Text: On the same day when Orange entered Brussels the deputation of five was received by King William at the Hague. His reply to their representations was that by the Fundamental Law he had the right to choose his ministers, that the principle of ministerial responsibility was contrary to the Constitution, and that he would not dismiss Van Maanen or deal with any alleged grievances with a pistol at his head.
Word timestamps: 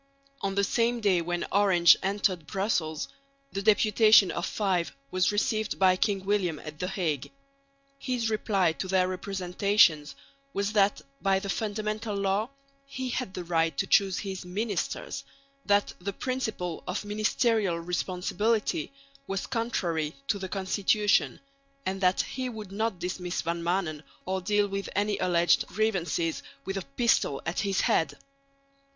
On 0.41 0.55
the 0.55 0.63
same 0.63 0.99
day 0.99 1.21
when 1.21 1.45
Orange 1.51 1.95
entered 2.01 2.47
Brussels 2.47 3.07
the 3.51 3.61
deputation 3.61 4.31
of 4.31 4.47
five 4.47 4.95
was 5.11 5.31
received 5.31 5.77
by 5.77 5.95
King 5.95 6.25
William 6.25 6.57
at 6.57 6.79
the 6.79 6.87
Hague. 6.87 7.31
His 7.99 8.27
reply 8.27 8.73
to 8.73 8.87
their 8.87 9.07
representations 9.07 10.15
was 10.53 10.73
that 10.73 11.01
by 11.21 11.37
the 11.37 11.49
Fundamental 11.51 12.15
Law 12.15 12.49
he 12.87 13.09
had 13.09 13.35
the 13.35 13.43
right 13.43 13.77
to 13.77 13.85
choose 13.85 14.17
his 14.17 14.43
ministers, 14.43 15.23
that 15.67 15.93
the 15.99 16.13
principle 16.13 16.83
of 16.87 17.05
ministerial 17.05 17.77
responsibility 17.79 18.91
was 19.27 19.45
contrary 19.45 20.15
to 20.29 20.39
the 20.39 20.49
Constitution, 20.49 21.39
and 21.85 22.01
that 22.01 22.21
he 22.21 22.49
would 22.49 22.71
not 22.71 22.97
dismiss 22.97 23.43
Van 23.43 23.61
Maanen 23.61 24.01
or 24.25 24.41
deal 24.41 24.67
with 24.67 24.89
any 24.95 25.19
alleged 25.19 25.67
grievances 25.67 26.41
with 26.65 26.75
a 26.77 26.81
pistol 26.97 27.39
at 27.45 27.59
his 27.59 27.81
head. 27.81 28.17